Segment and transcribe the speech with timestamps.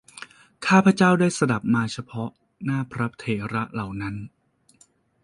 [0.67, 2.29] ข้าพเจ้าได้สดับมาเฉพาะ
[2.65, 4.15] หน้าพระเถระเหล่านั้น